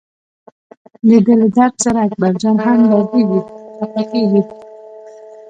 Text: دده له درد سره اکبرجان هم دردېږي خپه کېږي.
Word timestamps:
دده 1.09 1.33
له 1.39 1.47
درد 1.55 1.75
سره 1.83 1.97
اکبرجان 2.07 2.55
هم 2.65 2.79
دردېږي 2.89 3.29
خپه 3.83 4.03
کېږي. 4.11 4.41